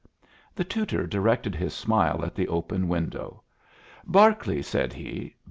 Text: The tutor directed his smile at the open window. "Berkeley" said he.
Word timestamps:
The 0.55 0.63
tutor 0.63 1.05
directed 1.05 1.53
his 1.53 1.75
smile 1.75 2.25
at 2.25 2.33
the 2.33 2.47
open 2.47 2.87
window. 2.87 3.43
"Berkeley" 4.07 4.63
said 4.63 4.93
he. 4.93 5.35